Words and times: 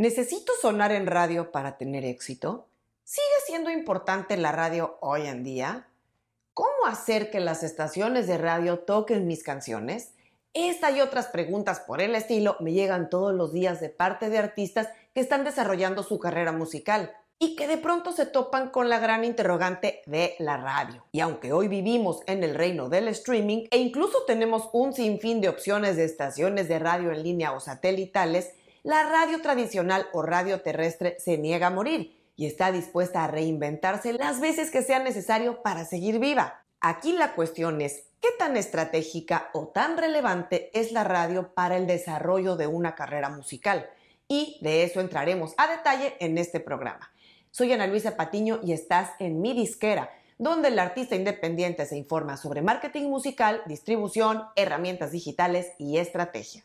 ¿Necesito 0.00 0.54
sonar 0.62 0.92
en 0.92 1.06
radio 1.06 1.52
para 1.52 1.76
tener 1.76 2.06
éxito? 2.06 2.68
¿Sigue 3.04 3.36
siendo 3.44 3.70
importante 3.70 4.38
la 4.38 4.50
radio 4.50 4.96
hoy 5.02 5.26
en 5.26 5.44
día? 5.44 5.88
¿Cómo 6.54 6.86
hacer 6.86 7.30
que 7.30 7.38
las 7.38 7.62
estaciones 7.62 8.26
de 8.26 8.38
radio 8.38 8.78
toquen 8.78 9.26
mis 9.26 9.42
canciones? 9.42 10.14
Esta 10.54 10.90
y 10.90 11.02
otras 11.02 11.26
preguntas 11.26 11.80
por 11.80 12.00
el 12.00 12.14
estilo 12.14 12.56
me 12.60 12.72
llegan 12.72 13.10
todos 13.10 13.34
los 13.34 13.52
días 13.52 13.78
de 13.78 13.90
parte 13.90 14.30
de 14.30 14.38
artistas 14.38 14.88
que 15.12 15.20
están 15.20 15.44
desarrollando 15.44 16.02
su 16.02 16.18
carrera 16.18 16.52
musical 16.52 17.12
y 17.38 17.54
que 17.54 17.68
de 17.68 17.76
pronto 17.76 18.12
se 18.12 18.24
topan 18.24 18.70
con 18.70 18.88
la 18.88 19.00
gran 19.00 19.22
interrogante 19.22 20.00
de 20.06 20.34
la 20.38 20.56
radio. 20.56 21.04
Y 21.12 21.20
aunque 21.20 21.52
hoy 21.52 21.68
vivimos 21.68 22.22
en 22.26 22.42
el 22.42 22.54
reino 22.54 22.88
del 22.88 23.08
streaming 23.08 23.66
e 23.70 23.76
incluso 23.76 24.24
tenemos 24.26 24.70
un 24.72 24.94
sinfín 24.94 25.42
de 25.42 25.50
opciones 25.50 25.96
de 25.96 26.04
estaciones 26.04 26.68
de 26.68 26.78
radio 26.78 27.12
en 27.12 27.22
línea 27.22 27.52
o 27.52 27.60
satelitales, 27.60 28.54
la 28.82 29.02
radio 29.02 29.42
tradicional 29.42 30.06
o 30.12 30.22
radio 30.22 30.62
terrestre 30.62 31.16
se 31.18 31.36
niega 31.36 31.68
a 31.68 31.70
morir 31.70 32.18
y 32.36 32.46
está 32.46 32.72
dispuesta 32.72 33.24
a 33.24 33.26
reinventarse 33.26 34.14
las 34.14 34.40
veces 34.40 34.70
que 34.70 34.82
sea 34.82 34.98
necesario 35.00 35.62
para 35.62 35.84
seguir 35.84 36.18
viva. 36.18 36.62
Aquí 36.80 37.12
la 37.12 37.34
cuestión 37.34 37.80
es, 37.82 38.04
¿qué 38.22 38.28
tan 38.38 38.56
estratégica 38.56 39.50
o 39.52 39.68
tan 39.68 39.98
relevante 39.98 40.70
es 40.72 40.92
la 40.92 41.04
radio 41.04 41.52
para 41.52 41.76
el 41.76 41.86
desarrollo 41.86 42.56
de 42.56 42.66
una 42.66 42.94
carrera 42.94 43.28
musical? 43.28 43.90
Y 44.28 44.58
de 44.62 44.84
eso 44.84 45.00
entraremos 45.00 45.52
a 45.58 45.66
detalle 45.66 46.14
en 46.20 46.38
este 46.38 46.60
programa. 46.60 47.12
Soy 47.50 47.72
Ana 47.72 47.86
Luisa 47.86 48.16
Patiño 48.16 48.60
y 48.62 48.72
estás 48.72 49.10
en 49.18 49.42
mi 49.42 49.52
disquera, 49.52 50.10
donde 50.38 50.68
el 50.68 50.78
artista 50.78 51.16
independiente 51.16 51.84
se 51.84 51.98
informa 51.98 52.38
sobre 52.38 52.62
marketing 52.62 53.10
musical, 53.10 53.60
distribución, 53.66 54.44
herramientas 54.56 55.10
digitales 55.10 55.72
y 55.78 55.98
estrategia. 55.98 56.64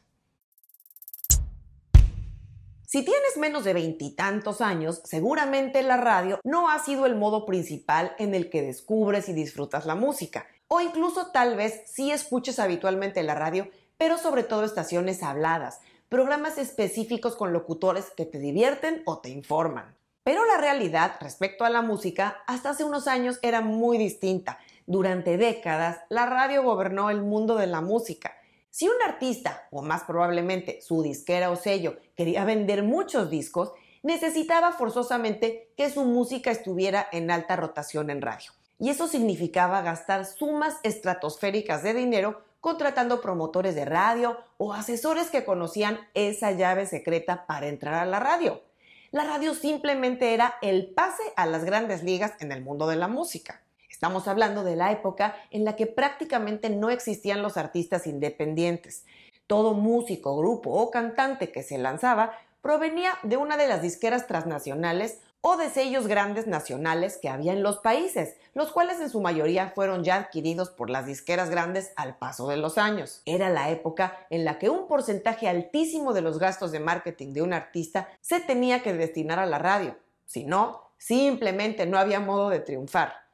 Si 2.88 3.04
tienes 3.04 3.36
menos 3.38 3.64
de 3.64 3.74
veintitantos 3.74 4.62
años, 4.62 5.02
seguramente 5.06 5.82
la 5.82 5.98
radio 5.98 6.40
no 6.44 6.70
ha 6.70 6.78
sido 6.78 7.08
el 7.08 7.16
modo 7.16 7.46
principal 7.46 8.16
en 8.20 8.36
el 8.36 8.52
que 8.52 8.62
descubres 8.62 9.28
y 9.28 9.34
disfrutas 9.34 9.88
la 9.88 9.96
música. 9.96 10.46
O 10.68 10.82
incluso 10.82 11.32
tal 11.32 11.56
vez 11.56 11.82
sí 11.88 12.12
escuches 12.12 12.60
habitualmente 12.60 13.24
la 13.24 13.34
radio, 13.34 13.68
pero 13.98 14.20
sobre 14.20 14.44
todo 14.44 14.64
estaciones 14.64 15.24
habladas, 15.24 15.80
programas 16.10 16.60
específicos 16.60 17.36
con 17.36 17.54
locutores 17.54 18.12
que 18.16 18.26
te 18.26 18.38
divierten 18.38 19.02
o 19.06 19.18
te 19.18 19.30
informan. 19.30 19.96
Pero 20.24 20.46
la 20.46 20.58
realidad 20.58 21.16
respecto 21.22 21.66
a 21.66 21.72
la 21.72 21.82
música 21.82 22.44
hasta 22.46 22.72
hace 22.72 22.84
unos 22.84 23.08
años 23.08 23.40
era 23.42 23.62
muy 23.62 23.98
distinta. 23.98 24.60
Durante 24.86 25.38
décadas, 25.38 26.02
la 26.10 26.28
radio 26.28 26.62
gobernó 26.62 27.10
el 27.10 27.24
mundo 27.24 27.56
de 27.56 27.68
la 27.68 27.82
música. 27.82 28.36
Si 28.76 28.90
un 28.90 29.02
artista, 29.08 29.70
o 29.72 29.82
más 29.82 30.04
probablemente 30.04 30.82
su 30.82 31.02
disquera 31.02 31.50
o 31.50 31.56
sello, 31.56 31.96
quería 32.14 32.44
vender 32.44 32.84
muchos 32.84 33.30
discos, 33.30 33.72
necesitaba 34.04 34.74
forzosamente 34.74 35.72
que 35.78 35.90
su 35.90 36.04
música 36.04 36.52
estuviera 36.52 37.08
en 37.14 37.32
alta 37.32 37.56
rotación 37.56 38.10
en 38.10 38.22
radio. 38.22 38.52
Y 38.78 38.90
eso 38.90 39.08
significaba 39.08 39.82
gastar 39.82 40.26
sumas 40.26 40.76
estratosféricas 40.84 41.84
de 41.84 41.94
dinero 41.94 42.42
contratando 42.60 43.22
promotores 43.22 43.76
de 43.76 43.86
radio 43.86 44.38
o 44.58 44.74
asesores 44.74 45.30
que 45.30 45.46
conocían 45.46 45.98
esa 46.14 46.52
llave 46.52 46.86
secreta 46.86 47.46
para 47.48 47.68
entrar 47.68 47.94
a 47.94 48.06
la 48.06 48.20
radio 48.20 48.62
la 49.16 49.24
radio 49.24 49.54
simplemente 49.54 50.34
era 50.34 50.56
el 50.62 50.88
pase 50.94 51.24
a 51.38 51.46
las 51.46 51.64
grandes 51.64 52.04
ligas 52.04 52.34
en 52.42 52.52
el 52.52 52.62
mundo 52.62 52.86
de 52.86 52.98
la 52.98 53.08
música. 53.08 53.62
Estamos 53.96 54.28
hablando 54.28 54.66
de 54.66 54.76
la 54.76 54.92
época 54.92 55.38
en 55.52 55.64
la 55.64 55.78
que 55.78 55.88
prácticamente 55.88 56.70
no 56.70 56.90
existían 56.90 57.42
los 57.42 57.56
artistas 57.56 58.08
independientes. 58.08 59.06
Todo 59.48 59.74
músico, 59.74 60.36
grupo 60.36 60.72
o 60.72 60.92
cantante 60.92 61.50
que 61.50 61.64
se 61.64 61.78
lanzaba 61.78 62.34
provenía 62.60 63.14
de 63.24 63.38
una 63.38 63.56
de 63.56 63.70
las 63.70 63.82
disqueras 63.82 64.28
transnacionales 64.28 65.22
o 65.40 65.56
de 65.56 65.70
sellos 65.70 66.08
grandes 66.08 66.46
nacionales 66.46 67.18
que 67.22 67.30
había 67.30 67.54
en 67.54 67.64
los 67.64 67.78
países, 67.78 68.36
los 68.54 68.74
cuales 68.74 69.00
en 69.00 69.10
su 69.10 69.22
mayoría 69.22 69.72
fueron 69.74 70.04
ya 70.04 70.16
adquiridos 70.16 70.72
por 70.72 70.90
las 70.90 71.06
disqueras 71.06 71.50
grandes 71.50 71.94
al 71.96 72.18
paso 72.18 72.50
de 72.50 72.58
los 72.58 72.78
años. 72.78 73.22
Era 73.26 73.50
la 73.50 73.70
época 73.70 74.18
en 74.30 74.44
la 74.44 74.60
que 74.60 74.70
un 74.70 74.90
porcentaje 74.90 75.48
altísimo 75.48 76.12
de 76.12 76.22
los 76.22 76.38
gastos 76.38 76.74
de 76.74 76.82
marketing 76.82 77.32
de 77.32 77.44
un 77.44 77.54
artista 77.54 78.10
se 78.20 78.42
tenía 78.42 78.84
que 78.84 78.92
destinar 78.92 79.40
a 79.40 79.46
la 79.46 79.58
radio. 79.58 79.96
Si 80.26 80.44
no, 80.44 80.82
simplemente 80.98 81.86
no 81.86 81.98
había 81.98 82.20
modo 82.20 82.50
de 82.50 82.60
triunfar. 82.60 83.25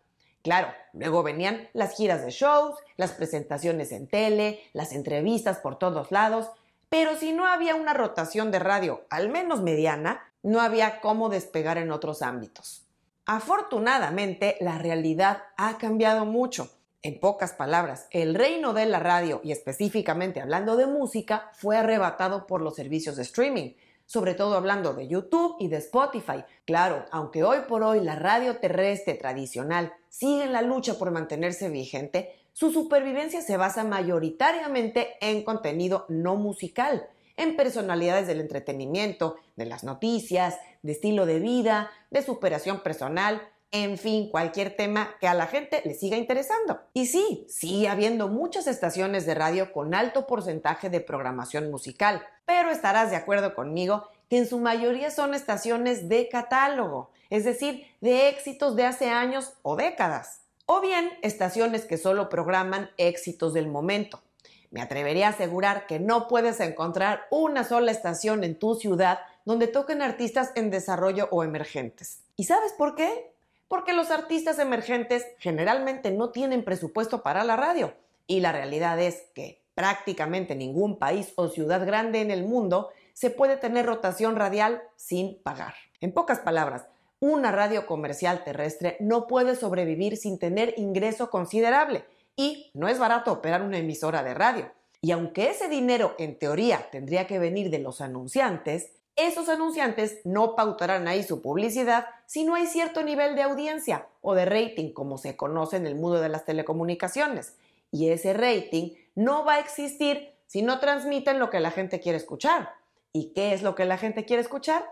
Claro, 0.43 0.69
luego 0.93 1.23
venían 1.23 1.69
las 1.73 1.95
giras 1.95 2.25
de 2.25 2.31
shows, 2.31 2.75
las 2.97 3.11
presentaciones 3.11 3.91
en 3.91 4.07
tele, 4.07 4.61
las 4.73 4.91
entrevistas 4.91 5.59
por 5.59 5.77
todos 5.77 6.11
lados, 6.11 6.49
pero 6.89 7.15
si 7.15 7.31
no 7.31 7.47
había 7.47 7.75
una 7.75 7.93
rotación 7.93 8.51
de 8.51 8.59
radio, 8.59 9.05
al 9.09 9.29
menos 9.29 9.61
mediana, 9.61 10.31
no 10.43 10.59
había 10.59 10.99
cómo 10.99 11.29
despegar 11.29 11.77
en 11.77 11.91
otros 11.91 12.21
ámbitos. 12.21 12.85
Afortunadamente, 13.25 14.57
la 14.59 14.77
realidad 14.77 15.43
ha 15.57 15.77
cambiado 15.77 16.25
mucho. 16.25 16.69
En 17.03 17.19
pocas 17.19 17.53
palabras, 17.53 18.07
el 18.11 18.35
reino 18.35 18.73
de 18.73 18.85
la 18.85 18.99
radio, 18.99 19.41
y 19.43 19.51
específicamente 19.51 20.41
hablando 20.41 20.75
de 20.75 20.85
música, 20.85 21.49
fue 21.53 21.77
arrebatado 21.77 22.45
por 22.45 22.61
los 22.61 22.75
servicios 22.75 23.15
de 23.15 23.23
streaming, 23.23 23.71
sobre 24.11 24.33
todo 24.33 24.57
hablando 24.57 24.93
de 24.93 25.07
YouTube 25.07 25.55
y 25.57 25.69
de 25.69 25.77
Spotify. 25.77 26.43
Claro, 26.65 27.05
aunque 27.11 27.45
hoy 27.45 27.59
por 27.69 27.81
hoy 27.81 28.01
la 28.01 28.17
radio 28.17 28.57
terrestre 28.57 29.13
tradicional 29.13 29.93
sigue 30.09 30.43
en 30.43 30.51
la 30.51 30.61
lucha 30.61 30.95
por 30.95 31.11
mantenerse 31.11 31.69
vigente, 31.69 32.35
su 32.51 32.73
supervivencia 32.73 33.41
se 33.41 33.55
basa 33.55 33.85
mayoritariamente 33.85 35.13
en 35.21 35.43
contenido 35.43 36.05
no 36.09 36.35
musical, 36.35 37.07
en 37.37 37.55
personalidades 37.55 38.27
del 38.27 38.41
entretenimiento, 38.41 39.37
de 39.55 39.67
las 39.67 39.85
noticias, 39.85 40.59
de 40.81 40.91
estilo 40.91 41.25
de 41.25 41.39
vida, 41.39 41.89
de 42.09 42.21
superación 42.21 42.81
personal, 42.81 43.41
en 43.71 43.97
fin, 43.97 44.29
cualquier 44.29 44.75
tema 44.75 45.15
que 45.19 45.27
a 45.27 45.33
la 45.33 45.47
gente 45.47 45.81
le 45.85 45.93
siga 45.93 46.17
interesando. 46.17 46.81
Y 46.93 47.05
sí, 47.07 47.45
sigue 47.47 47.87
habiendo 47.87 48.27
muchas 48.27 48.67
estaciones 48.67 49.25
de 49.25 49.33
radio 49.33 49.71
con 49.71 49.93
alto 49.93 50.27
porcentaje 50.27 50.89
de 50.89 50.99
programación 50.99 51.71
musical, 51.71 52.21
pero 52.45 52.69
estarás 52.69 53.11
de 53.11 53.15
acuerdo 53.15 53.55
conmigo 53.55 54.07
que 54.29 54.37
en 54.37 54.47
su 54.47 54.59
mayoría 54.59 55.09
son 55.09 55.33
estaciones 55.33 56.09
de 56.09 56.27
catálogo, 56.27 57.11
es 57.29 57.45
decir, 57.45 57.85
de 58.01 58.29
éxitos 58.29 58.75
de 58.75 58.85
hace 58.85 59.09
años 59.09 59.53
o 59.61 59.75
décadas 59.75 60.41
o 60.65 60.79
bien 60.79 61.09
estaciones 61.21 61.85
que 61.85 61.97
solo 61.97 62.29
programan 62.29 62.89
éxitos 62.97 63.53
del 63.53 63.67
momento. 63.67 64.21
Me 64.69 64.81
atrevería 64.81 65.27
a 65.27 65.31
asegurar 65.31 65.85
que 65.85 65.99
no 65.99 66.29
puedes 66.29 66.61
encontrar 66.61 67.25
una 67.29 67.65
sola 67.65 67.91
estación 67.91 68.45
en 68.45 68.57
tu 68.57 68.75
ciudad 68.75 69.19
donde 69.43 69.67
toquen 69.67 70.01
artistas 70.01 70.51
en 70.55 70.69
desarrollo 70.69 71.27
o 71.31 71.43
emergentes. 71.43 72.19
¿Y 72.37 72.45
sabes 72.45 72.71
por 72.71 72.95
qué? 72.95 73.33
Porque 73.71 73.93
los 73.93 74.11
artistas 74.11 74.59
emergentes 74.59 75.25
generalmente 75.39 76.11
no 76.11 76.31
tienen 76.31 76.65
presupuesto 76.65 77.23
para 77.23 77.45
la 77.45 77.55
radio. 77.55 77.93
Y 78.27 78.41
la 78.41 78.51
realidad 78.51 78.99
es 78.99 79.23
que 79.33 79.61
prácticamente 79.75 80.55
ningún 80.55 80.99
país 80.99 81.31
o 81.37 81.47
ciudad 81.47 81.85
grande 81.85 82.19
en 82.19 82.31
el 82.31 82.43
mundo 82.43 82.89
se 83.13 83.29
puede 83.29 83.55
tener 83.55 83.85
rotación 83.85 84.35
radial 84.35 84.81
sin 84.97 85.41
pagar. 85.41 85.73
En 86.01 86.11
pocas 86.11 86.39
palabras, 86.39 86.83
una 87.21 87.53
radio 87.53 87.85
comercial 87.85 88.43
terrestre 88.43 88.97
no 88.99 89.25
puede 89.25 89.55
sobrevivir 89.55 90.17
sin 90.17 90.37
tener 90.37 90.73
ingreso 90.75 91.29
considerable 91.29 92.03
y 92.35 92.71
no 92.73 92.89
es 92.89 92.99
barato 92.99 93.31
operar 93.31 93.61
una 93.61 93.77
emisora 93.77 94.21
de 94.21 94.33
radio. 94.33 94.69
Y 95.01 95.11
aunque 95.11 95.49
ese 95.49 95.69
dinero 95.69 96.13
en 96.19 96.37
teoría 96.37 96.89
tendría 96.91 97.25
que 97.25 97.39
venir 97.39 97.69
de 97.69 97.79
los 97.79 98.01
anunciantes, 98.01 98.91
esos 99.15 99.49
anunciantes 99.49 100.19
no 100.23 100.55
pautarán 100.55 101.07
ahí 101.07 101.23
su 101.23 101.41
publicidad 101.41 102.07
si 102.25 102.43
no 102.43 102.55
hay 102.55 102.65
cierto 102.67 103.03
nivel 103.03 103.35
de 103.35 103.43
audiencia 103.43 104.07
o 104.21 104.33
de 104.33 104.45
rating 104.45 104.93
como 104.93 105.17
se 105.17 105.35
conoce 105.35 105.77
en 105.77 105.85
el 105.85 105.95
mundo 105.95 106.19
de 106.19 106.29
las 106.29 106.45
telecomunicaciones. 106.45 107.55
Y 107.91 108.09
ese 108.09 108.33
rating 108.33 108.95
no 109.15 109.43
va 109.43 109.55
a 109.55 109.59
existir 109.59 110.33
si 110.47 110.61
no 110.61 110.79
transmiten 110.79 111.39
lo 111.39 111.49
que 111.49 111.59
la 111.59 111.71
gente 111.71 111.99
quiere 111.99 112.17
escuchar. 112.17 112.73
¿Y 113.13 113.33
qué 113.33 113.53
es 113.53 113.61
lo 113.61 113.75
que 113.75 113.85
la 113.85 113.97
gente 113.97 114.25
quiere 114.25 114.41
escuchar? 114.41 114.85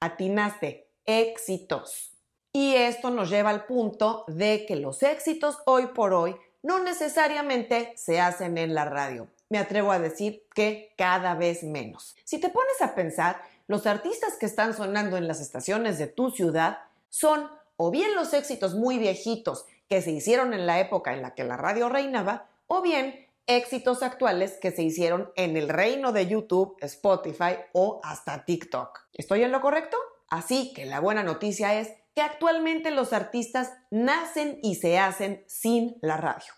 Atinaste, 0.00 0.88
éxitos. 1.04 2.12
Y 2.52 2.74
esto 2.74 3.10
nos 3.10 3.30
lleva 3.30 3.50
al 3.50 3.66
punto 3.66 4.24
de 4.26 4.64
que 4.66 4.76
los 4.76 5.02
éxitos 5.02 5.58
hoy 5.66 5.88
por 5.88 6.12
hoy 6.14 6.34
no 6.62 6.82
necesariamente 6.82 7.92
se 7.96 8.20
hacen 8.20 8.58
en 8.58 8.74
la 8.74 8.84
radio. 8.84 9.28
Me 9.48 9.58
atrevo 9.58 9.92
a 9.92 9.98
decir 9.98 10.44
que 10.54 10.94
cada 10.96 11.34
vez 11.34 11.62
menos. 11.62 12.16
Si 12.24 12.38
te 12.38 12.50
pones 12.50 12.80
a 12.80 12.94
pensar, 12.94 13.40
los 13.70 13.86
artistas 13.86 14.34
que 14.36 14.46
están 14.46 14.74
sonando 14.74 15.16
en 15.16 15.28
las 15.28 15.40
estaciones 15.40 15.96
de 15.96 16.08
tu 16.08 16.32
ciudad 16.32 16.78
son 17.08 17.48
o 17.76 17.92
bien 17.92 18.16
los 18.16 18.34
éxitos 18.34 18.74
muy 18.74 18.98
viejitos 18.98 19.64
que 19.88 20.02
se 20.02 20.10
hicieron 20.10 20.52
en 20.54 20.66
la 20.66 20.80
época 20.80 21.14
en 21.14 21.22
la 21.22 21.36
que 21.36 21.44
la 21.44 21.56
radio 21.56 21.88
reinaba, 21.88 22.48
o 22.66 22.82
bien 22.82 23.28
éxitos 23.46 24.02
actuales 24.02 24.58
que 24.60 24.72
se 24.72 24.82
hicieron 24.82 25.30
en 25.36 25.56
el 25.56 25.68
reino 25.68 26.10
de 26.10 26.26
YouTube, 26.26 26.78
Spotify 26.80 27.58
o 27.72 28.00
hasta 28.02 28.44
TikTok. 28.44 29.06
¿Estoy 29.14 29.44
en 29.44 29.52
lo 29.52 29.60
correcto? 29.60 29.96
Así 30.28 30.72
que 30.74 30.84
la 30.84 30.98
buena 30.98 31.22
noticia 31.22 31.78
es 31.78 31.92
que 32.16 32.22
actualmente 32.22 32.90
los 32.90 33.12
artistas 33.12 33.72
nacen 33.92 34.58
y 34.64 34.74
se 34.74 34.98
hacen 34.98 35.44
sin 35.46 35.96
la 36.00 36.16
radio. 36.16 36.52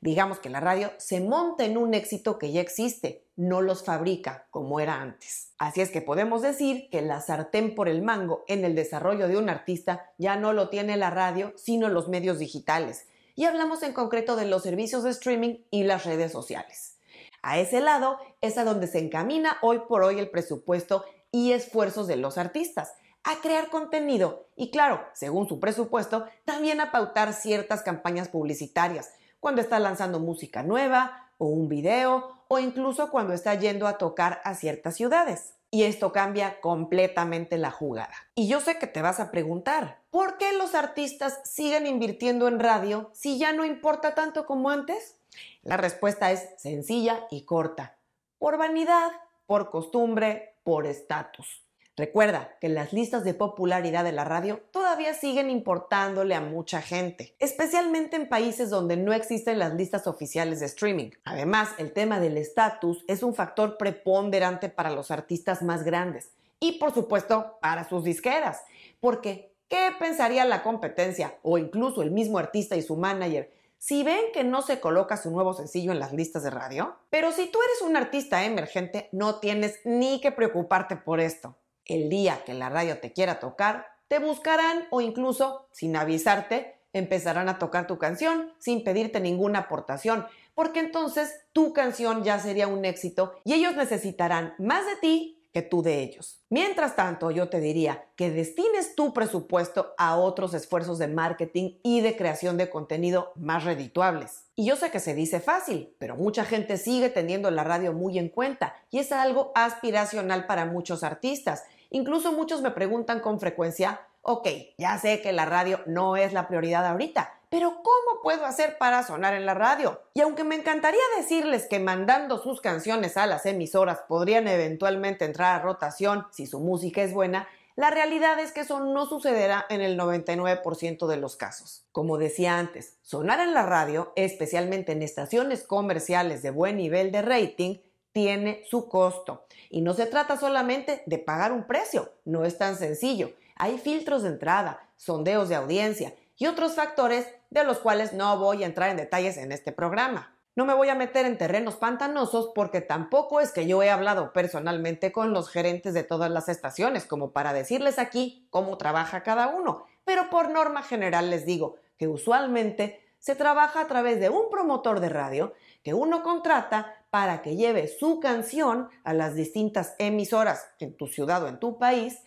Digamos 0.00 0.40
que 0.40 0.50
la 0.50 0.58
radio 0.58 0.90
se 0.98 1.20
monta 1.20 1.64
en 1.64 1.78
un 1.78 1.94
éxito 1.94 2.36
que 2.36 2.50
ya 2.50 2.60
existe, 2.60 3.27
no 3.38 3.62
los 3.62 3.84
fabrica 3.84 4.48
como 4.50 4.80
era 4.80 5.00
antes. 5.00 5.52
Así 5.58 5.80
es 5.80 5.90
que 5.90 6.02
podemos 6.02 6.42
decir 6.42 6.90
que 6.90 7.02
la 7.02 7.20
sartén 7.20 7.76
por 7.76 7.88
el 7.88 8.02
mango 8.02 8.44
en 8.48 8.64
el 8.64 8.74
desarrollo 8.74 9.28
de 9.28 9.36
un 9.36 9.48
artista 9.48 10.10
ya 10.18 10.34
no 10.34 10.52
lo 10.52 10.70
tiene 10.70 10.96
la 10.96 11.10
radio, 11.10 11.52
sino 11.56 11.88
los 11.88 12.08
medios 12.08 12.40
digitales. 12.40 13.06
Y 13.36 13.44
hablamos 13.44 13.84
en 13.84 13.92
concreto 13.92 14.34
de 14.34 14.46
los 14.46 14.64
servicios 14.64 15.04
de 15.04 15.10
streaming 15.10 15.58
y 15.70 15.84
las 15.84 16.04
redes 16.04 16.32
sociales. 16.32 16.96
A 17.40 17.60
ese 17.60 17.80
lado 17.80 18.18
es 18.40 18.58
a 18.58 18.64
donde 18.64 18.88
se 18.88 18.98
encamina 18.98 19.58
hoy 19.62 19.82
por 19.88 20.02
hoy 20.02 20.18
el 20.18 20.30
presupuesto 20.30 21.04
y 21.30 21.52
esfuerzos 21.52 22.08
de 22.08 22.16
los 22.16 22.38
artistas 22.38 22.94
a 23.22 23.36
crear 23.40 23.70
contenido 23.70 24.48
y 24.56 24.72
claro, 24.72 25.00
según 25.12 25.48
su 25.48 25.60
presupuesto, 25.60 26.26
también 26.44 26.80
a 26.80 26.90
pautar 26.90 27.32
ciertas 27.32 27.82
campañas 27.82 28.28
publicitarias 28.28 29.12
cuando 29.38 29.60
está 29.60 29.78
lanzando 29.78 30.18
música 30.18 30.64
nueva 30.64 31.30
o 31.38 31.46
un 31.46 31.68
video 31.68 32.37
o 32.48 32.58
incluso 32.58 33.10
cuando 33.10 33.34
está 33.34 33.54
yendo 33.54 33.86
a 33.86 33.98
tocar 33.98 34.40
a 34.44 34.54
ciertas 34.54 34.96
ciudades. 34.96 35.54
Y 35.70 35.82
esto 35.82 36.12
cambia 36.12 36.60
completamente 36.60 37.58
la 37.58 37.70
jugada. 37.70 38.14
Y 38.34 38.48
yo 38.48 38.60
sé 38.60 38.78
que 38.78 38.86
te 38.86 39.02
vas 39.02 39.20
a 39.20 39.30
preguntar, 39.30 39.98
¿por 40.10 40.38
qué 40.38 40.54
los 40.54 40.74
artistas 40.74 41.40
siguen 41.44 41.86
invirtiendo 41.86 42.48
en 42.48 42.58
radio 42.58 43.10
si 43.12 43.38
ya 43.38 43.52
no 43.52 43.66
importa 43.66 44.14
tanto 44.14 44.46
como 44.46 44.70
antes? 44.70 45.16
La 45.62 45.76
respuesta 45.76 46.32
es 46.32 46.48
sencilla 46.56 47.26
y 47.30 47.42
corta. 47.42 47.98
Por 48.38 48.56
vanidad, 48.56 49.10
por 49.46 49.70
costumbre, 49.70 50.54
por 50.64 50.86
estatus. 50.86 51.67
Recuerda 51.98 52.56
que 52.60 52.68
las 52.68 52.92
listas 52.92 53.24
de 53.24 53.34
popularidad 53.34 54.04
de 54.04 54.12
la 54.12 54.22
radio 54.22 54.60
todavía 54.70 55.14
siguen 55.14 55.50
importándole 55.50 56.36
a 56.36 56.40
mucha 56.40 56.80
gente, 56.80 57.34
especialmente 57.40 58.14
en 58.14 58.28
países 58.28 58.70
donde 58.70 58.96
no 58.96 59.12
existen 59.12 59.58
las 59.58 59.74
listas 59.74 60.06
oficiales 60.06 60.60
de 60.60 60.66
streaming. 60.66 61.10
Además, 61.24 61.70
el 61.78 61.92
tema 61.92 62.20
del 62.20 62.36
estatus 62.36 63.04
es 63.08 63.24
un 63.24 63.34
factor 63.34 63.76
preponderante 63.76 64.68
para 64.68 64.90
los 64.90 65.10
artistas 65.10 65.60
más 65.60 65.82
grandes 65.82 66.30
y 66.60 66.78
por 66.78 66.94
supuesto 66.94 67.58
para 67.60 67.88
sus 67.88 68.04
disqueras, 68.04 68.62
porque 69.00 69.52
¿qué 69.66 69.90
pensaría 69.98 70.44
la 70.44 70.62
competencia 70.62 71.34
o 71.42 71.58
incluso 71.58 72.02
el 72.02 72.12
mismo 72.12 72.38
artista 72.38 72.76
y 72.76 72.82
su 72.82 72.96
manager 72.96 73.50
si 73.76 74.04
ven 74.04 74.26
que 74.32 74.44
no 74.44 74.62
se 74.62 74.78
coloca 74.78 75.16
su 75.16 75.32
nuevo 75.32 75.52
sencillo 75.52 75.90
en 75.90 75.98
las 75.98 76.12
listas 76.12 76.44
de 76.44 76.50
radio? 76.50 76.94
Pero 77.10 77.32
si 77.32 77.50
tú 77.50 77.58
eres 77.60 77.82
un 77.82 77.96
artista 77.96 78.44
emergente, 78.44 79.08
no 79.10 79.40
tienes 79.40 79.80
ni 79.84 80.20
que 80.20 80.30
preocuparte 80.30 80.94
por 80.94 81.18
esto 81.18 81.56
el 81.88 82.08
día 82.08 82.44
que 82.46 82.54
la 82.54 82.68
radio 82.68 82.98
te 83.00 83.12
quiera 83.12 83.40
tocar, 83.40 83.86
te 84.06 84.20
buscarán 84.20 84.86
o 84.90 85.00
incluso, 85.00 85.66
sin 85.72 85.96
avisarte, 85.96 86.78
empezarán 86.92 87.48
a 87.48 87.58
tocar 87.58 87.86
tu 87.86 87.98
canción 87.98 88.52
sin 88.58 88.84
pedirte 88.84 89.20
ninguna 89.20 89.60
aportación, 89.60 90.26
porque 90.54 90.80
entonces 90.80 91.40
tu 91.52 91.72
canción 91.72 92.24
ya 92.24 92.38
sería 92.38 92.68
un 92.68 92.84
éxito 92.84 93.34
y 93.44 93.54
ellos 93.54 93.76
necesitarán 93.76 94.54
más 94.58 94.86
de 94.86 94.96
ti 94.96 95.34
que 95.52 95.62
tú 95.62 95.82
de 95.82 96.02
ellos. 96.02 96.40
Mientras 96.50 96.94
tanto, 96.94 97.30
yo 97.30 97.48
te 97.48 97.60
diría 97.60 98.04
que 98.16 98.30
destines 98.30 98.94
tu 98.94 99.12
presupuesto 99.12 99.94
a 99.96 100.16
otros 100.16 100.52
esfuerzos 100.52 100.98
de 100.98 101.08
marketing 101.08 101.78
y 101.82 102.00
de 102.00 102.16
creación 102.16 102.58
de 102.58 102.68
contenido 102.68 103.32
más 103.34 103.64
redituables. 103.64 104.44
Y 104.54 104.66
yo 104.66 104.76
sé 104.76 104.90
que 104.90 105.00
se 105.00 105.14
dice 105.14 105.40
fácil, 105.40 105.94
pero 105.98 106.16
mucha 106.16 106.44
gente 106.44 106.76
sigue 106.76 107.08
teniendo 107.08 107.50
la 107.50 107.64
radio 107.64 107.92
muy 107.92 108.18
en 108.18 108.28
cuenta 108.28 108.74
y 108.90 108.98
es 108.98 109.10
algo 109.10 109.52
aspiracional 109.54 110.46
para 110.46 110.66
muchos 110.66 111.02
artistas 111.02 111.64
Incluso 111.90 112.32
muchos 112.32 112.60
me 112.62 112.70
preguntan 112.70 113.20
con 113.20 113.40
frecuencia, 113.40 114.00
ok, 114.22 114.48
ya 114.76 114.98
sé 114.98 115.22
que 115.22 115.32
la 115.32 115.46
radio 115.46 115.80
no 115.86 116.16
es 116.16 116.32
la 116.32 116.48
prioridad 116.48 116.86
ahorita, 116.86 117.32
pero 117.50 117.82
¿cómo 117.82 118.22
puedo 118.22 118.44
hacer 118.44 118.76
para 118.76 119.02
sonar 119.02 119.32
en 119.32 119.46
la 119.46 119.54
radio? 119.54 120.02
Y 120.12 120.20
aunque 120.20 120.44
me 120.44 120.54
encantaría 120.54 121.00
decirles 121.16 121.66
que 121.66 121.78
mandando 121.78 122.38
sus 122.38 122.60
canciones 122.60 123.16
a 123.16 123.26
las 123.26 123.46
emisoras 123.46 124.00
podrían 124.06 124.48
eventualmente 124.48 125.24
entrar 125.24 125.58
a 125.58 125.62
rotación 125.62 126.26
si 126.30 126.46
su 126.46 126.60
música 126.60 127.02
es 127.02 127.14
buena, 127.14 127.48
la 127.74 127.90
realidad 127.90 128.40
es 128.40 128.50
que 128.50 128.62
eso 128.62 128.80
no 128.80 129.06
sucederá 129.06 129.64
en 129.70 129.80
el 129.80 129.96
99% 129.96 131.06
de 131.06 131.16
los 131.16 131.36
casos. 131.36 131.86
Como 131.92 132.18
decía 132.18 132.58
antes, 132.58 132.96
sonar 133.02 133.38
en 133.38 133.54
la 133.54 133.62
radio, 133.62 134.12
especialmente 134.16 134.92
en 134.92 135.00
estaciones 135.00 135.62
comerciales 135.62 136.42
de 136.42 136.50
buen 136.50 136.76
nivel 136.76 137.12
de 137.12 137.22
rating, 137.22 137.76
tiene 138.12 138.62
su 138.68 138.88
costo. 138.88 139.46
Y 139.70 139.80
no 139.80 139.94
se 139.94 140.06
trata 140.06 140.38
solamente 140.38 141.02
de 141.06 141.18
pagar 141.18 141.52
un 141.52 141.66
precio, 141.66 142.12
no 142.24 142.44
es 142.44 142.58
tan 142.58 142.76
sencillo. 142.76 143.32
Hay 143.56 143.78
filtros 143.78 144.22
de 144.22 144.30
entrada, 144.30 144.88
sondeos 144.96 145.48
de 145.48 145.56
audiencia 145.56 146.14
y 146.36 146.46
otros 146.46 146.74
factores 146.74 147.26
de 147.50 147.64
los 147.64 147.78
cuales 147.78 148.12
no 148.12 148.38
voy 148.38 148.62
a 148.62 148.66
entrar 148.66 148.90
en 148.90 148.96
detalles 148.96 149.36
en 149.36 149.52
este 149.52 149.72
programa. 149.72 150.34
No 150.54 150.64
me 150.64 150.74
voy 150.74 150.88
a 150.88 150.96
meter 150.96 151.24
en 151.24 151.38
terrenos 151.38 151.76
pantanosos 151.76 152.50
porque 152.52 152.80
tampoco 152.80 153.40
es 153.40 153.52
que 153.52 153.66
yo 153.66 153.80
he 153.82 153.90
hablado 153.90 154.32
personalmente 154.32 155.12
con 155.12 155.32
los 155.32 155.50
gerentes 155.50 155.94
de 155.94 156.02
todas 156.02 156.32
las 156.32 156.48
estaciones 156.48 157.04
como 157.04 157.30
para 157.30 157.52
decirles 157.52 158.00
aquí 158.00 158.48
cómo 158.50 158.76
trabaja 158.76 159.22
cada 159.22 159.48
uno, 159.48 159.84
pero 160.04 160.30
por 160.30 160.50
norma 160.50 160.82
general 160.82 161.30
les 161.30 161.46
digo 161.46 161.76
que 161.96 162.08
usualmente 162.08 163.04
se 163.20 163.36
trabaja 163.36 163.82
a 163.82 163.86
través 163.86 164.18
de 164.18 164.30
un 164.30 164.50
promotor 164.50 164.98
de 164.98 165.08
radio 165.08 165.54
que 165.84 165.94
uno 165.94 166.22
contrata 166.22 166.97
para 167.10 167.42
que 167.42 167.56
lleve 167.56 167.88
su 167.88 168.20
canción 168.20 168.88
a 169.04 169.14
las 169.14 169.34
distintas 169.34 169.94
emisoras 169.98 170.68
en 170.78 170.96
tu 170.96 171.06
ciudad 171.06 171.42
o 171.42 171.48
en 171.48 171.58
tu 171.58 171.78
país 171.78 172.18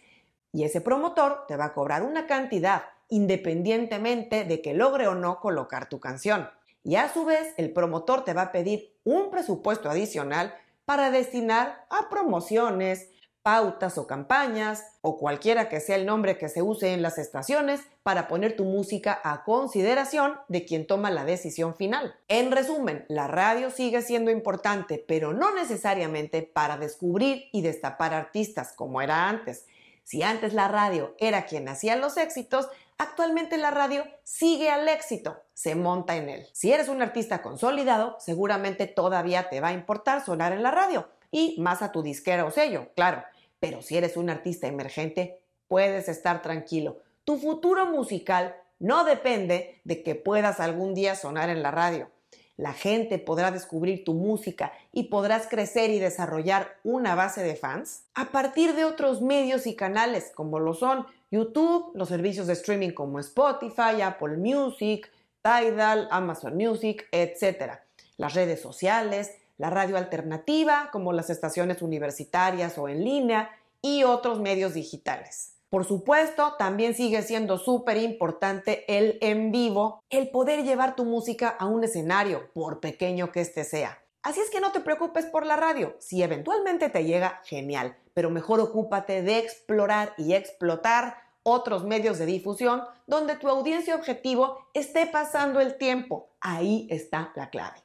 y 0.53 0.63
ese 0.63 0.81
promotor 0.81 1.45
te 1.47 1.55
va 1.55 1.65
a 1.65 1.73
cobrar 1.73 2.03
una 2.03 2.27
cantidad 2.27 2.83
independientemente 3.09 4.45
de 4.45 4.61
que 4.61 4.73
logre 4.73 5.07
o 5.07 5.15
no 5.15 5.39
colocar 5.39 5.89
tu 5.89 5.99
canción. 5.99 6.49
Y 6.83 6.95
a 6.95 7.11
su 7.11 7.25
vez 7.25 7.53
el 7.57 7.71
promotor 7.71 8.23
te 8.23 8.33
va 8.33 8.43
a 8.43 8.51
pedir 8.51 8.95
un 9.03 9.29
presupuesto 9.29 9.89
adicional 9.89 10.55
para 10.85 11.11
destinar 11.11 11.85
a 11.89 12.09
promociones, 12.09 13.09
pautas 13.43 13.97
o 13.97 14.07
campañas, 14.07 14.83
o 15.01 15.17
cualquiera 15.17 15.69
que 15.69 15.79
sea 15.79 15.95
el 15.95 16.05
nombre 16.05 16.37
que 16.37 16.49
se 16.49 16.61
use 16.61 16.93
en 16.93 17.01
las 17.01 17.17
estaciones, 17.17 17.81
para 18.03 18.27
poner 18.27 18.55
tu 18.55 18.65
música 18.65 19.19
a 19.23 19.43
consideración 19.43 20.39
de 20.47 20.65
quien 20.65 20.85
toma 20.87 21.11
la 21.11 21.25
decisión 21.25 21.75
final. 21.75 22.15
En 22.27 22.51
resumen, 22.51 23.05
la 23.07 23.27
radio 23.27 23.69
sigue 23.71 24.01
siendo 24.01 24.31
importante, 24.31 25.03
pero 25.07 25.33
no 25.33 25.53
necesariamente 25.53 26.43
para 26.43 26.77
descubrir 26.77 27.49
y 27.51 27.61
destapar 27.61 28.13
artistas 28.13 28.73
como 28.73 29.01
era 29.01 29.27
antes. 29.27 29.65
Si 30.03 30.23
antes 30.23 30.53
la 30.53 30.67
radio 30.67 31.15
era 31.19 31.45
quien 31.45 31.69
hacía 31.69 31.95
los 31.95 32.17
éxitos, 32.17 32.67
actualmente 32.97 33.57
la 33.57 33.71
radio 33.71 34.03
sigue 34.23 34.69
al 34.69 34.87
éxito, 34.87 35.41
se 35.53 35.75
monta 35.75 36.15
en 36.15 36.29
él. 36.29 36.47
Si 36.53 36.71
eres 36.71 36.89
un 36.89 37.01
artista 37.01 37.41
consolidado, 37.41 38.17
seguramente 38.19 38.87
todavía 38.87 39.49
te 39.49 39.61
va 39.61 39.69
a 39.69 39.73
importar 39.73 40.23
sonar 40.23 40.51
en 40.51 40.63
la 40.63 40.71
radio 40.71 41.07
y 41.31 41.55
más 41.59 41.81
a 41.81 41.91
tu 41.91 42.03
disquera 42.03 42.45
o 42.45 42.51
sello, 42.51 42.89
claro. 42.95 43.23
Pero 43.61 43.81
si 43.81 43.95
eres 43.95 44.17
un 44.17 44.29
artista 44.29 44.67
emergente, 44.67 45.39
puedes 45.67 46.09
estar 46.09 46.41
tranquilo. 46.41 46.97
Tu 47.23 47.37
futuro 47.37 47.85
musical 47.85 48.55
no 48.79 49.05
depende 49.05 49.79
de 49.83 50.03
que 50.03 50.15
puedas 50.15 50.59
algún 50.59 50.95
día 50.95 51.15
sonar 51.15 51.49
en 51.49 51.61
la 51.61 51.71
radio. 51.71 52.09
La 52.57 52.73
gente 52.73 53.19
podrá 53.19 53.51
descubrir 53.51 54.03
tu 54.03 54.15
música 54.15 54.73
y 54.91 55.03
podrás 55.03 55.47
crecer 55.47 55.91
y 55.91 55.99
desarrollar 55.99 56.75
una 56.83 57.13
base 57.13 57.43
de 57.43 57.55
fans 57.55 58.05
a 58.15 58.31
partir 58.31 58.73
de 58.73 58.83
otros 58.83 59.21
medios 59.21 59.67
y 59.67 59.75
canales 59.75 60.31
como 60.35 60.59
lo 60.59 60.73
son 60.73 61.05
YouTube, 61.29 61.91
los 61.93 62.09
servicios 62.09 62.47
de 62.47 62.53
streaming 62.53 62.91
como 62.91 63.19
Spotify, 63.19 64.01
Apple 64.03 64.37
Music, 64.37 65.11
Tidal, 65.43 66.07
Amazon 66.09 66.57
Music, 66.57 67.07
etc. 67.11 67.79
Las 68.17 68.33
redes 68.33 68.59
sociales, 68.59 69.31
la 69.61 69.69
radio 69.69 69.95
alternativa, 69.95 70.89
como 70.91 71.13
las 71.13 71.29
estaciones 71.29 71.83
universitarias 71.83 72.79
o 72.79 72.89
en 72.89 73.03
línea, 73.03 73.51
y 73.81 74.03
otros 74.03 74.39
medios 74.39 74.73
digitales. 74.73 75.57
Por 75.69 75.85
supuesto, 75.85 76.55
también 76.57 76.93
sigue 76.93 77.21
siendo 77.21 77.57
súper 77.57 77.97
importante 77.97 78.83
el 78.87 79.17
en 79.21 79.51
vivo, 79.51 80.03
el 80.09 80.29
poder 80.29 80.63
llevar 80.63 80.97
tu 80.97 81.05
música 81.05 81.47
a 81.47 81.65
un 81.65 81.83
escenario, 81.85 82.51
por 82.53 82.81
pequeño 82.81 83.31
que 83.31 83.39
éste 83.39 83.63
sea. 83.63 84.03
Así 84.21 84.39
es 84.41 84.49
que 84.49 84.59
no 84.59 84.71
te 84.71 84.81
preocupes 84.81 85.25
por 85.25 85.45
la 85.45 85.55
radio. 85.55 85.95
Si 85.99 86.21
eventualmente 86.21 86.89
te 86.89 87.05
llega, 87.05 87.41
genial. 87.45 87.97
Pero 88.13 88.29
mejor 88.29 88.59
ocúpate 88.59 89.21
de 89.21 89.39
explorar 89.39 90.13
y 90.17 90.33
explotar 90.33 91.15
otros 91.43 91.85
medios 91.85 92.19
de 92.19 92.25
difusión 92.25 92.83
donde 93.07 93.35
tu 93.35 93.47
audiencia 93.47 93.95
objetivo 93.95 94.57
esté 94.73 95.07
pasando 95.07 95.59
el 95.59 95.77
tiempo. 95.77 96.29
Ahí 96.39 96.87
está 96.91 97.31
la 97.35 97.49
clave. 97.49 97.81